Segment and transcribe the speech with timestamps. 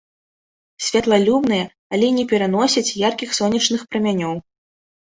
[0.85, 1.65] Святлалюбныя,
[1.97, 4.35] але не пераносяць яркіх сонечных прамянёў.